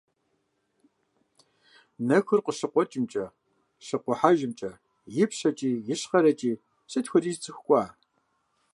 Нэхур 2.07 2.39
къыщыкъуэкӀымкӀэ, 2.45 3.25
щыкъухьэжымкӀэ, 3.85 4.71
ипщэкӀи, 5.23 5.71
ищхъэрэкӀи 5.93 6.51
сыт 6.91 7.05
хуэдиз 7.09 7.37
цӀыху 7.43 7.63
кӀуа! 7.65 7.83